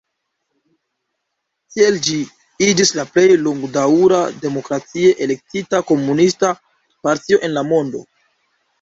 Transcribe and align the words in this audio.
Tiel 1.75 1.99
ĝi 2.07 2.15
iĝis 2.69 2.93
la 3.01 3.05
plej 3.13 3.27
longdaŭra 3.43 4.25
demokratie 4.49 5.15
elektita 5.29 5.85
komunista 5.95 6.55
partio 7.07 7.47
en 7.51 7.59
la 7.61 7.71
mondo. 7.73 8.07